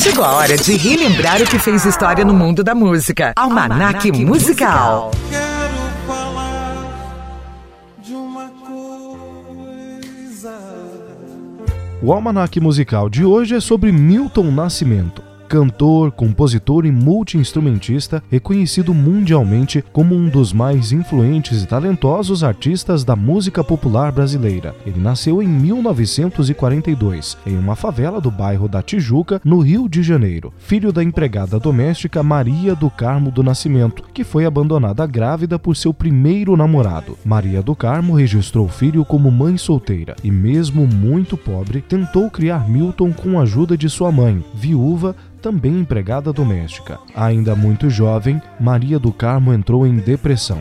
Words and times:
Chegou 0.00 0.24
a 0.24 0.32
hora 0.32 0.56
de 0.56 0.78
relembrar 0.78 1.42
o 1.42 1.44
que 1.44 1.58
fez 1.58 1.84
história 1.84 2.24
no 2.24 2.32
mundo 2.32 2.64
da 2.64 2.74
música. 2.74 3.34
Almanac, 3.36 4.08
Almanac 4.08 4.24
Musical. 4.24 5.10
Quero 5.28 5.44
falar 6.06 6.86
de 8.02 8.14
uma 8.14 8.48
coisa. 9.28 10.58
O 12.02 12.10
Almanac 12.14 12.58
Musical 12.58 13.10
de 13.10 13.26
hoje 13.26 13.56
é 13.56 13.60
sobre 13.60 13.92
Milton 13.92 14.50
Nascimento 14.50 15.29
cantor, 15.50 16.12
compositor 16.12 16.86
e 16.86 16.92
multiinstrumentista, 16.92 18.22
reconhecido 18.30 18.94
mundialmente 18.94 19.84
como 19.92 20.14
um 20.14 20.28
dos 20.28 20.52
mais 20.52 20.92
influentes 20.92 21.64
e 21.64 21.66
talentosos 21.66 22.44
artistas 22.44 23.02
da 23.02 23.16
música 23.16 23.64
popular 23.64 24.12
brasileira. 24.12 24.76
Ele 24.86 25.00
nasceu 25.00 25.42
em 25.42 25.48
1942, 25.48 27.36
em 27.44 27.58
uma 27.58 27.74
favela 27.74 28.20
do 28.20 28.30
bairro 28.30 28.68
da 28.68 28.80
Tijuca, 28.80 29.40
no 29.44 29.58
Rio 29.58 29.88
de 29.88 30.04
Janeiro, 30.04 30.54
filho 30.56 30.92
da 30.92 31.02
empregada 31.02 31.58
doméstica 31.58 32.22
Maria 32.22 32.76
do 32.76 32.88
Carmo 32.88 33.32
do 33.32 33.42
Nascimento, 33.42 34.04
que 34.14 34.22
foi 34.22 34.46
abandonada 34.46 35.04
grávida 35.04 35.58
por 35.58 35.74
seu 35.74 35.92
primeiro 35.92 36.56
namorado. 36.56 37.18
Maria 37.24 37.60
do 37.60 37.74
Carmo 37.74 38.14
registrou 38.14 38.66
o 38.66 38.68
filho 38.68 39.04
como 39.04 39.32
mãe 39.32 39.56
solteira 39.56 40.14
e, 40.22 40.30
mesmo 40.30 40.86
muito 40.86 41.36
pobre, 41.36 41.80
tentou 41.80 42.30
criar 42.30 42.68
Milton 42.68 43.12
com 43.12 43.36
a 43.36 43.42
ajuda 43.42 43.76
de 43.76 43.90
sua 43.90 44.12
mãe, 44.12 44.44
viúva, 44.54 45.16
também 45.40 45.80
empregada 45.80 46.32
doméstica. 46.32 46.98
Ainda 47.14 47.56
muito 47.56 47.88
jovem, 47.90 48.40
Maria 48.60 48.98
do 48.98 49.12
Carmo 49.12 49.52
entrou 49.52 49.86
em 49.86 49.96
depressão 49.96 50.60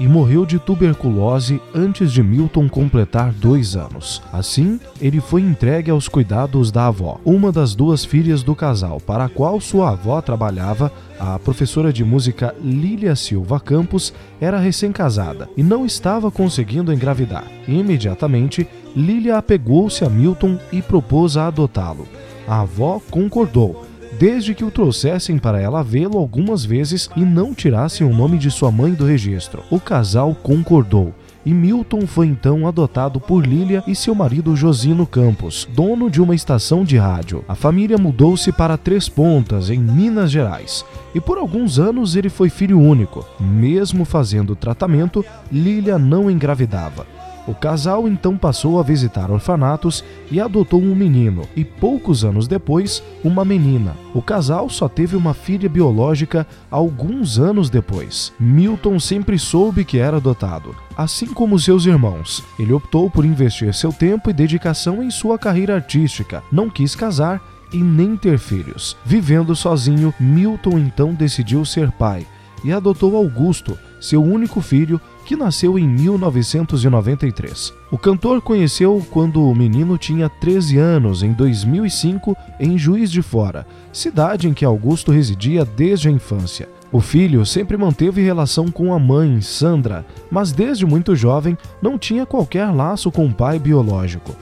e 0.00 0.08
morreu 0.08 0.46
de 0.46 0.58
tuberculose 0.58 1.60
antes 1.74 2.10
de 2.10 2.22
Milton 2.22 2.70
completar 2.70 3.32
dois 3.34 3.76
anos. 3.76 4.22
Assim, 4.32 4.80
ele 4.98 5.20
foi 5.20 5.42
entregue 5.42 5.90
aos 5.90 6.08
cuidados 6.08 6.72
da 6.72 6.86
avó, 6.86 7.20
uma 7.22 7.52
das 7.52 7.74
duas 7.74 8.02
filhas 8.02 8.42
do 8.42 8.54
casal, 8.54 8.98
para 8.98 9.24
a 9.24 9.28
qual 9.28 9.60
sua 9.60 9.90
avó 9.90 10.18
trabalhava. 10.22 10.90
A 11.18 11.38
professora 11.38 11.92
de 11.92 12.02
música 12.02 12.54
Lília 12.64 13.14
Silva 13.14 13.60
Campos 13.60 14.14
era 14.40 14.58
recém-casada 14.58 15.50
e 15.54 15.62
não 15.62 15.84
estava 15.84 16.30
conseguindo 16.30 16.94
engravidar. 16.94 17.44
Imediatamente, 17.68 18.66
Lília 18.96 19.36
apegou-se 19.36 20.02
a 20.02 20.08
Milton 20.08 20.58
e 20.72 20.80
propôs 20.80 21.36
a 21.36 21.46
adotá-lo. 21.48 22.08
A 22.48 22.62
avó 22.62 23.00
concordou 23.10 23.89
desde 24.20 24.54
que 24.54 24.62
o 24.62 24.70
trouxessem 24.70 25.38
para 25.38 25.58
ela 25.58 25.82
vê-lo 25.82 26.18
algumas 26.18 26.62
vezes 26.62 27.08
e 27.16 27.20
não 27.20 27.54
tirassem 27.54 28.06
o 28.06 28.14
nome 28.14 28.36
de 28.36 28.50
sua 28.50 28.70
mãe 28.70 28.92
do 28.92 29.06
registro. 29.06 29.62
O 29.70 29.80
casal 29.80 30.34
concordou 30.34 31.14
e 31.44 31.54
Milton 31.54 32.06
foi 32.06 32.26
então 32.26 32.68
adotado 32.68 33.18
por 33.18 33.46
Lília 33.46 33.82
e 33.86 33.94
seu 33.94 34.14
marido 34.14 34.54
Josino 34.54 35.06
Campos, 35.06 35.66
dono 35.74 36.10
de 36.10 36.20
uma 36.20 36.34
estação 36.34 36.84
de 36.84 36.98
rádio. 36.98 37.42
A 37.48 37.54
família 37.54 37.96
mudou-se 37.96 38.52
para 38.52 38.76
Três 38.76 39.08
Pontas, 39.08 39.70
em 39.70 39.78
Minas 39.78 40.30
Gerais, 40.30 40.84
e 41.14 41.20
por 41.20 41.38
alguns 41.38 41.78
anos 41.78 42.14
ele 42.14 42.28
foi 42.28 42.50
filho 42.50 42.78
único. 42.78 43.26
Mesmo 43.40 44.04
fazendo 44.04 44.54
tratamento, 44.54 45.24
Lília 45.50 45.98
não 45.98 46.30
engravidava. 46.30 47.06
O 47.50 47.54
casal 47.56 48.06
então 48.06 48.38
passou 48.38 48.78
a 48.78 48.82
visitar 48.84 49.28
orfanatos 49.28 50.04
e 50.30 50.40
adotou 50.40 50.80
um 50.80 50.94
menino, 50.94 51.48
e 51.56 51.64
poucos 51.64 52.24
anos 52.24 52.46
depois, 52.46 53.02
uma 53.24 53.44
menina. 53.44 53.96
O 54.14 54.22
casal 54.22 54.70
só 54.70 54.88
teve 54.88 55.16
uma 55.16 55.34
filha 55.34 55.68
biológica 55.68 56.46
alguns 56.70 57.40
anos 57.40 57.68
depois. 57.68 58.32
Milton 58.38 59.00
sempre 59.00 59.36
soube 59.36 59.84
que 59.84 59.98
era 59.98 60.18
adotado, 60.18 60.76
assim 60.96 61.26
como 61.26 61.58
seus 61.58 61.86
irmãos. 61.86 62.40
Ele 62.56 62.72
optou 62.72 63.10
por 63.10 63.24
investir 63.24 63.74
seu 63.74 63.92
tempo 63.92 64.30
e 64.30 64.32
dedicação 64.32 65.02
em 65.02 65.10
sua 65.10 65.36
carreira 65.36 65.74
artística, 65.74 66.44
não 66.52 66.70
quis 66.70 66.94
casar 66.94 67.42
e 67.72 67.78
nem 67.78 68.16
ter 68.16 68.38
filhos. 68.38 68.96
Vivendo 69.04 69.56
sozinho, 69.56 70.14
Milton 70.20 70.78
então 70.78 71.12
decidiu 71.14 71.64
ser 71.64 71.90
pai 71.90 72.24
e 72.64 72.72
adotou 72.72 73.16
Augusto, 73.16 73.78
seu 74.00 74.22
único 74.22 74.60
filho, 74.60 75.00
que 75.24 75.36
nasceu 75.36 75.78
em 75.78 75.86
1993. 75.86 77.72
O 77.90 77.98
cantor 77.98 78.40
conheceu 78.40 79.04
quando 79.10 79.44
o 79.44 79.54
menino 79.54 79.96
tinha 79.96 80.28
13 80.28 80.78
anos, 80.78 81.22
em 81.22 81.32
2005, 81.32 82.36
em 82.58 82.76
Juiz 82.76 83.10
de 83.10 83.22
Fora, 83.22 83.66
cidade 83.92 84.48
em 84.48 84.54
que 84.54 84.64
Augusto 84.64 85.12
residia 85.12 85.64
desde 85.64 86.08
a 86.08 86.10
infância. 86.10 86.68
O 86.92 87.00
filho 87.00 87.46
sempre 87.46 87.76
manteve 87.76 88.20
relação 88.20 88.68
com 88.68 88.92
a 88.92 88.98
mãe, 88.98 89.40
Sandra, 89.40 90.04
mas 90.30 90.50
desde 90.50 90.84
muito 90.84 91.14
jovem 91.14 91.56
não 91.80 91.96
tinha 91.96 92.26
qualquer 92.26 92.66
laço 92.74 93.12
com 93.12 93.26
o 93.26 93.32
pai 93.32 93.60
biológico. 93.60 94.34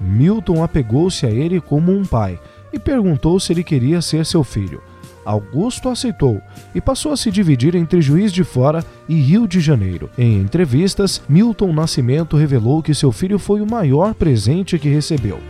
Milton 0.00 0.62
apegou-se 0.62 1.26
a 1.26 1.30
ele 1.30 1.60
como 1.60 1.90
um 1.90 2.04
pai 2.04 2.38
e 2.72 2.78
perguntou 2.78 3.40
se 3.40 3.52
ele 3.52 3.64
queria 3.64 4.00
ser 4.00 4.24
seu 4.24 4.44
filho. 4.44 4.80
Augusto 5.26 5.88
aceitou 5.88 6.40
e 6.74 6.80
passou 6.80 7.12
a 7.12 7.16
se 7.16 7.30
dividir 7.30 7.74
entre 7.74 8.00
Juiz 8.00 8.32
de 8.32 8.44
Fora 8.44 8.84
e 9.08 9.16
Rio 9.16 9.48
de 9.48 9.60
Janeiro. 9.60 10.08
Em 10.16 10.40
entrevistas, 10.40 11.20
Milton 11.28 11.72
Nascimento 11.72 12.36
revelou 12.36 12.80
que 12.82 12.94
seu 12.94 13.10
filho 13.10 13.38
foi 13.38 13.60
o 13.60 13.70
maior 13.70 14.14
presente 14.14 14.78
que 14.78 14.88
recebeu. 14.88 15.40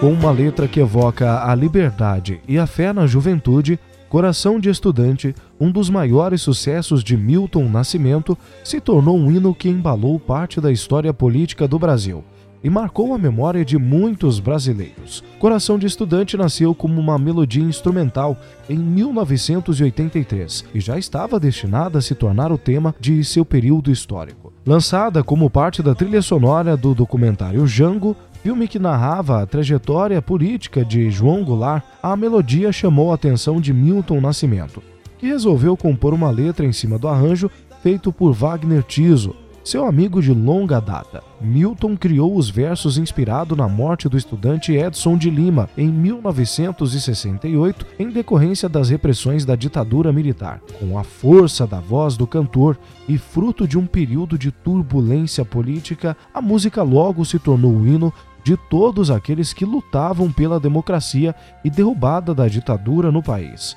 Com 0.00 0.12
uma 0.12 0.30
letra 0.30 0.68
que 0.68 0.78
evoca 0.78 1.44
a 1.44 1.52
liberdade 1.56 2.40
e 2.46 2.56
a 2.56 2.68
fé 2.68 2.92
na 2.92 3.04
juventude, 3.04 3.80
Coração 4.08 4.58
de 4.58 4.70
Estudante, 4.70 5.34
um 5.60 5.70
dos 5.70 5.90
maiores 5.90 6.40
sucessos 6.40 7.04
de 7.04 7.14
Milton 7.14 7.68
Nascimento, 7.68 8.38
se 8.64 8.80
tornou 8.80 9.18
um 9.18 9.30
hino 9.30 9.54
que 9.54 9.68
embalou 9.68 10.18
parte 10.18 10.62
da 10.62 10.72
história 10.72 11.12
política 11.12 11.68
do 11.68 11.78
Brasil 11.78 12.24
e 12.64 12.70
marcou 12.70 13.14
a 13.14 13.18
memória 13.18 13.64
de 13.64 13.78
muitos 13.78 14.40
brasileiros. 14.40 15.22
Coração 15.38 15.78
de 15.78 15.86
Estudante 15.86 16.36
nasceu 16.36 16.74
como 16.74 17.00
uma 17.00 17.18
melodia 17.18 17.62
instrumental 17.62 18.36
em 18.68 18.78
1983 18.78 20.64
e 20.74 20.80
já 20.80 20.98
estava 20.98 21.38
destinada 21.38 21.98
a 21.98 22.02
se 22.02 22.14
tornar 22.14 22.50
o 22.50 22.58
tema 22.58 22.94
de 22.98 23.22
seu 23.24 23.44
período 23.44 23.90
histórico. 23.90 24.52
Lançada 24.66 25.22
como 25.22 25.48
parte 25.48 25.82
da 25.82 25.94
trilha 25.94 26.20
sonora 26.20 26.76
do 26.76 26.94
documentário 26.94 27.66
Jango, 27.66 28.16
Filme 28.48 28.66
que 28.66 28.78
narrava 28.78 29.42
a 29.42 29.46
trajetória 29.46 30.22
política 30.22 30.82
de 30.82 31.10
João 31.10 31.44
Goulart, 31.44 31.84
a 32.02 32.16
melodia 32.16 32.72
chamou 32.72 33.12
a 33.12 33.14
atenção 33.14 33.60
de 33.60 33.74
Milton 33.74 34.22
Nascimento, 34.22 34.82
que 35.18 35.26
resolveu 35.26 35.76
compor 35.76 36.14
uma 36.14 36.30
letra 36.30 36.64
em 36.64 36.72
cima 36.72 36.98
do 36.98 37.08
arranjo 37.08 37.50
feito 37.82 38.10
por 38.10 38.32
Wagner 38.32 38.82
Tiso, 38.82 39.36
seu 39.62 39.84
amigo 39.84 40.22
de 40.22 40.32
longa 40.32 40.80
data. 40.80 41.22
Milton 41.42 41.94
criou 41.94 42.34
os 42.34 42.48
versos 42.48 42.96
inspirado 42.96 43.54
na 43.54 43.68
morte 43.68 44.08
do 44.08 44.16
estudante 44.16 44.72
Edson 44.72 45.18
de 45.18 45.28
Lima 45.28 45.68
em 45.76 45.88
1968, 45.88 47.84
em 47.98 48.08
decorrência 48.08 48.66
das 48.66 48.88
repressões 48.88 49.44
da 49.44 49.54
ditadura 49.54 50.10
militar. 50.10 50.62
Com 50.80 50.98
a 50.98 51.04
força 51.04 51.66
da 51.66 51.80
voz 51.80 52.16
do 52.16 52.26
cantor 52.26 52.78
e 53.06 53.18
fruto 53.18 53.68
de 53.68 53.76
um 53.76 53.84
período 53.86 54.38
de 54.38 54.50
turbulência 54.50 55.44
política, 55.44 56.16
a 56.32 56.40
música 56.40 56.82
logo 56.82 57.22
se 57.26 57.38
tornou 57.38 57.76
o 57.76 57.86
hino 57.86 58.10
de 58.48 58.56
todos 58.56 59.10
aqueles 59.10 59.52
que 59.52 59.66
lutavam 59.66 60.32
pela 60.32 60.58
democracia 60.58 61.34
e 61.62 61.68
derrubada 61.68 62.34
da 62.34 62.48
ditadura 62.48 63.12
no 63.12 63.22
país. 63.22 63.76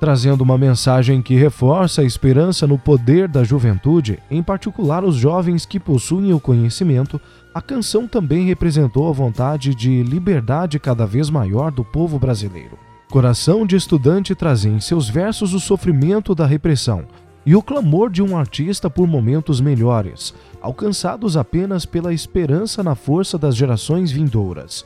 Trazendo 0.00 0.40
uma 0.40 0.58
mensagem 0.58 1.22
que 1.22 1.36
reforça 1.36 2.02
a 2.02 2.04
esperança 2.04 2.66
no 2.66 2.76
poder 2.76 3.28
da 3.28 3.44
juventude, 3.44 4.18
em 4.28 4.42
particular 4.42 5.04
os 5.04 5.14
jovens 5.14 5.64
que 5.64 5.78
possuem 5.78 6.32
o 6.32 6.40
conhecimento, 6.40 7.20
a 7.54 7.62
canção 7.62 8.08
também 8.08 8.44
representou 8.44 9.08
a 9.08 9.12
vontade 9.12 9.72
de 9.72 10.02
liberdade 10.02 10.80
cada 10.80 11.06
vez 11.06 11.30
maior 11.30 11.70
do 11.70 11.84
povo 11.84 12.18
brasileiro. 12.18 12.76
Coração 13.08 13.64
de 13.64 13.76
Estudante 13.76 14.34
trazia 14.34 14.72
em 14.72 14.80
seus 14.80 15.08
versos 15.08 15.54
o 15.54 15.60
sofrimento 15.60 16.34
da 16.34 16.44
repressão, 16.44 17.04
e 17.44 17.56
o 17.56 17.62
clamor 17.62 18.10
de 18.10 18.22
um 18.22 18.36
artista 18.36 18.88
por 18.88 19.06
momentos 19.06 19.60
melhores, 19.60 20.34
alcançados 20.60 21.36
apenas 21.36 21.84
pela 21.84 22.14
esperança 22.14 22.82
na 22.82 22.94
força 22.94 23.36
das 23.36 23.56
gerações 23.56 24.10
vindouras. 24.10 24.84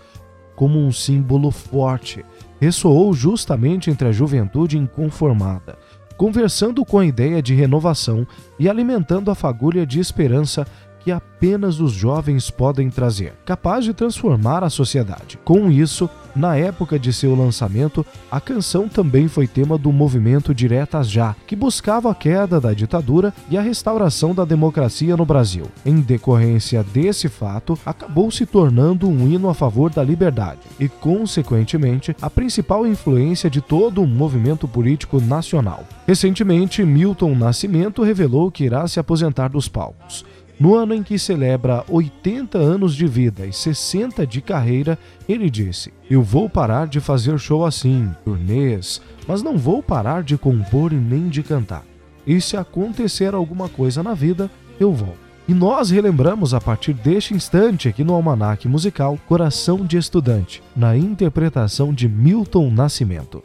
Como 0.55 0.79
um 0.79 0.91
símbolo 0.91 1.51
forte, 1.51 2.25
ressoou 2.61 3.13
justamente 3.13 3.91
entre 3.91 4.09
a 4.09 4.13
juventude 4.13 4.79
inconformada, 4.79 5.79
conversando 6.17 6.85
com 6.85 6.99
a 6.99 7.05
ideia 7.05 7.43
de 7.43 7.55
renovação 7.55 8.27
e 8.59 8.69
alimentando 8.69 9.31
a 9.31 9.35
fagulha 9.35 9.87
de 9.87 10.01
esperança 10.01 10.67
que 11.07 11.13
apenas 11.13 11.79
os 11.79 11.93
jovens 11.93 12.51
podem 12.51 12.91
trazer, 12.91 13.35
capaz 13.45 13.85
de 13.85 13.95
transformar 13.95 14.65
a 14.65 14.69
sociedade. 14.69 15.39
Com 15.45 15.71
isso, 15.71 16.11
na 16.35 16.57
época 16.57 16.99
de 16.99 17.13
seu 17.13 17.37
lançamento, 17.37 18.05
a 18.29 18.41
canção 18.41 18.89
também 18.89 19.29
foi 19.29 19.47
tema 19.47 19.79
do 19.79 19.93
movimento 19.93 20.53
Diretas 20.53 21.09
Já, 21.09 21.37
que 21.47 21.55
buscava 21.55 22.11
a 22.11 22.15
queda 22.15 22.61
da 22.61 22.75
ditadura 22.75 23.33
e 23.49 23.57
a 23.57 23.63
restauração 23.63 24.35
da 24.35 24.45
democracia 24.45 25.17
no 25.17 25.25
Brasil. 25.25 25.67
Em 25.85 26.01
decorrência 26.01 26.83
desse 26.83 27.29
fato, 27.29 27.79
acabou 27.87 28.29
se 28.33 28.45
tornando 28.45 29.09
um 29.09 29.29
hino 29.29 29.49
a 29.49 29.55
favor 29.55 29.91
da 29.91 30.03
liberdade 30.03 30.59
e, 30.81 30.89
consequentemente, 30.89 32.17
a 32.21 32.29
principal 32.29 32.85
influência 32.85 33.49
de 33.49 33.61
todo 33.61 34.03
o 34.03 34.09
movimento 34.09 34.67
político 34.67 35.21
nacional. 35.21 35.85
Recentemente, 36.05 36.85
Milton 36.85 37.37
Nascimento 37.37 38.03
revelou 38.03 38.51
que 38.51 38.65
irá 38.65 38.89
se 38.89 38.99
aposentar 38.99 39.47
dos 39.47 39.69
palcos. 39.69 40.25
No 40.59 40.75
ano 40.75 40.95
em 40.95 41.03
que 41.03 41.19
celebra 41.19 41.85
80 41.89 42.57
anos 42.57 42.95
de 42.95 43.07
vida 43.07 43.47
e 43.47 43.53
60 43.53 44.27
de 44.27 44.41
carreira, 44.41 44.99
ele 45.29 45.51
disse: 45.51 45.93
Eu 46.09 46.23
vou 46.23 46.49
parar 46.49 46.87
de 46.87 46.99
fazer 46.99 47.39
show 47.39 47.65
assim, 47.65 48.11
turnês, 48.25 49.03
mas 49.29 49.43
não 49.43 49.59
vou 49.59 49.83
parar 49.83 50.23
de 50.23 50.39
compor 50.39 50.93
e 50.93 50.97
nem 50.97 51.29
de 51.29 51.43
cantar. 51.43 51.85
E 52.27 52.41
se 52.41 52.57
acontecer 52.57 53.35
alguma 53.35 53.69
coisa 53.69 54.03
na 54.03 54.15
vida, 54.15 54.51
eu 54.81 54.93
volto. 54.93 55.27
E 55.49 55.55
nós 55.55 55.91
relembramos 55.91 56.55
a 56.55 56.61
partir 56.61 56.93
deste 56.93 57.35
instante 57.35 57.89
aqui 57.89 58.03
no 58.03 58.15
Almanac 58.15 58.67
Musical 58.67 59.17
Coração 59.29 59.85
de 59.85 59.97
Estudante, 59.97 60.61
na 60.75 60.97
interpretação 60.97 61.95
de 61.95 62.09
Milton 62.09 62.71
Nascimento. 62.71 63.45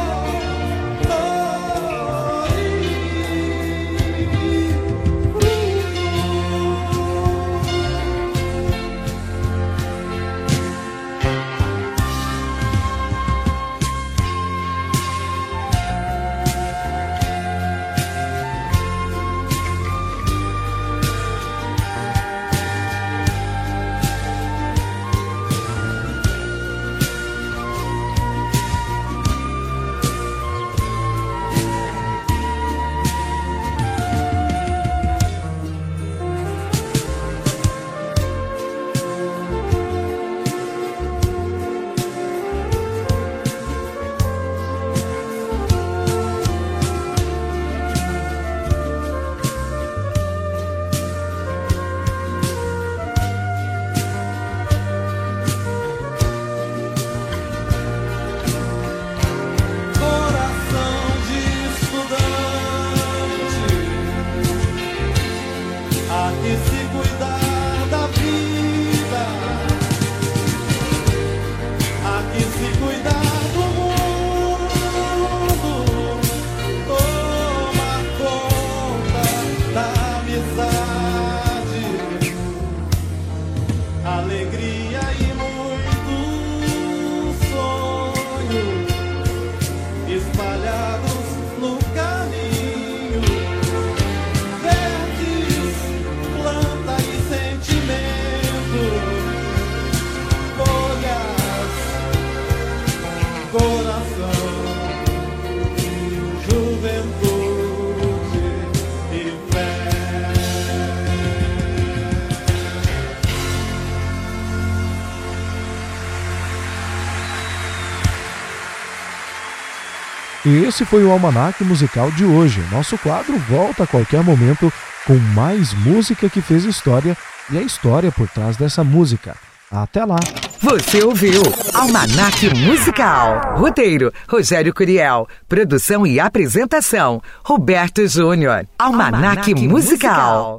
E 120.43 120.65
esse 120.65 120.85
foi 120.85 121.03
o 121.03 121.11
Almanac 121.11 121.63
Musical 121.63 122.09
de 122.11 122.25
hoje. 122.25 122.63
Nosso 122.71 122.97
quadro 122.97 123.37
volta 123.47 123.83
a 123.83 123.87
qualquer 123.87 124.23
momento 124.23 124.73
com 125.05 125.15
mais 125.35 125.73
música 125.73 126.29
que 126.29 126.41
fez 126.41 126.65
história 126.65 127.15
e 127.51 127.57
a 127.57 127.61
história 127.61 128.11
por 128.11 128.27
trás 128.27 128.57
dessa 128.57 128.83
música. 128.83 129.35
Até 129.71 130.03
lá! 130.03 130.17
Você 130.61 131.03
ouviu 131.03 131.41
Almanac 131.73 132.53
Musical. 132.55 133.55
Roteiro: 133.57 134.11
Rogério 134.27 134.73
Curiel. 134.73 135.27
Produção 135.47 136.05
e 136.05 136.19
apresentação: 136.19 137.21
Roberto 137.43 138.05
Júnior. 138.07 138.65
Almanac, 138.77 139.15
Almanac 139.15 139.55
Musical. 139.55 139.69
Musical. 139.69 140.57